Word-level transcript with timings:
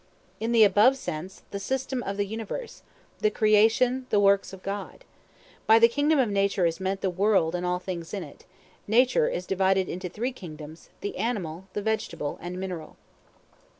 In 0.39 0.51
the 0.51 0.63
above 0.63 0.97
sense, 0.97 1.43
the 1.51 1.59
system 1.59 2.01
of 2.01 2.17
the 2.17 2.25
universe; 2.25 2.81
the 3.19 3.29
creation, 3.29 4.07
the 4.09 4.19
works 4.19 4.51
of 4.51 4.63
God. 4.63 5.05
By 5.67 5.77
the 5.77 5.87
kingdom 5.87 6.17
of 6.17 6.27
nature 6.31 6.65
is 6.65 6.79
meant 6.79 7.01
the 7.01 7.11
world 7.11 7.53
and 7.53 7.67
all 7.67 7.77
things 7.77 8.11
in 8.11 8.23
it: 8.23 8.43
nature 8.87 9.29
is 9.29 9.45
divided 9.45 9.87
into 9.87 10.09
three 10.09 10.31
kingdoms, 10.31 10.89
the 11.01 11.15
animal, 11.17 11.65
vegetable, 11.75 12.39
and 12.41 12.59
mineral. 12.59 12.97